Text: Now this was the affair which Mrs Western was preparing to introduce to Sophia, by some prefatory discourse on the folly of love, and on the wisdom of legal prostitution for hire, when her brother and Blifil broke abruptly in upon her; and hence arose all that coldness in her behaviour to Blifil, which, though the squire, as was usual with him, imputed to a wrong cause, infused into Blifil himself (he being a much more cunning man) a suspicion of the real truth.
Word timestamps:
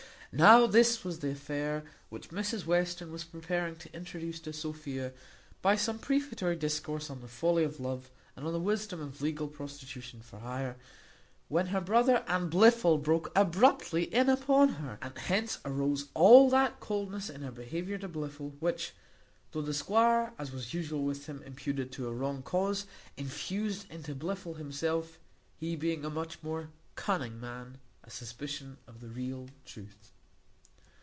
Now 0.33 0.65
this 0.65 1.03
was 1.03 1.19
the 1.19 1.31
affair 1.31 1.83
which 2.07 2.29
Mrs 2.29 2.65
Western 2.65 3.11
was 3.11 3.25
preparing 3.25 3.75
to 3.75 3.93
introduce 3.93 4.39
to 4.39 4.53
Sophia, 4.53 5.11
by 5.61 5.75
some 5.75 5.99
prefatory 5.99 6.55
discourse 6.55 7.09
on 7.09 7.19
the 7.19 7.27
folly 7.27 7.65
of 7.65 7.81
love, 7.81 8.09
and 8.37 8.47
on 8.47 8.53
the 8.53 8.59
wisdom 8.61 9.01
of 9.01 9.21
legal 9.21 9.49
prostitution 9.49 10.21
for 10.21 10.39
hire, 10.39 10.77
when 11.49 11.67
her 11.67 11.81
brother 11.81 12.23
and 12.29 12.49
Blifil 12.49 12.97
broke 12.99 13.29
abruptly 13.35 14.03
in 14.05 14.29
upon 14.29 14.69
her; 14.79 14.97
and 15.01 15.17
hence 15.17 15.59
arose 15.65 16.05
all 16.13 16.49
that 16.49 16.79
coldness 16.79 17.29
in 17.29 17.41
her 17.41 17.51
behaviour 17.51 17.97
to 17.97 18.07
Blifil, 18.07 18.53
which, 18.61 18.93
though 19.51 19.61
the 19.61 19.73
squire, 19.73 20.31
as 20.39 20.53
was 20.53 20.73
usual 20.73 21.03
with 21.03 21.25
him, 21.25 21.43
imputed 21.43 21.91
to 21.91 22.07
a 22.07 22.13
wrong 22.13 22.41
cause, 22.41 22.85
infused 23.17 23.85
into 23.91 24.15
Blifil 24.15 24.53
himself 24.55 25.19
(he 25.57 25.75
being 25.75 26.05
a 26.05 26.09
much 26.09 26.41
more 26.41 26.69
cunning 26.95 27.37
man) 27.37 27.79
a 28.05 28.09
suspicion 28.09 28.77
of 28.87 29.01
the 29.01 29.09
real 29.09 29.49
truth. 29.65 30.13